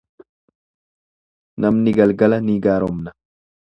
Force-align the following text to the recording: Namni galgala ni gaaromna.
Namni 1.65 1.93
galgala 1.99 2.41
ni 2.47 2.57
gaaromna. 2.65 3.15